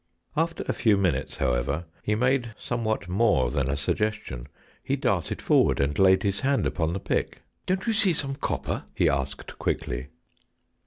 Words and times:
After 0.35 0.63
a 0.67 0.73
few 0.73 0.97
minutes, 0.97 1.37
however, 1.37 1.85
he 2.01 2.15
made 2.15 2.55
somewhat 2.57 3.07
more 3.07 3.51
than 3.51 3.69
a 3.69 3.77
suggestion. 3.77 4.47
He 4.83 4.95
darted 4.95 5.43
forward 5.43 5.79
and 5.79 5.99
laid 5.99 6.23
his 6.23 6.39
hand 6.39 6.65
upon 6.65 6.93
the 6.93 6.99
pick." 6.99 7.43
Don't 7.67 7.85
you 7.85 7.93
see 7.93 8.13
some 8.13 8.33
copper?" 8.33 8.85
he 8.95 9.07
asked 9.07 9.59
quickly. 9.59 10.07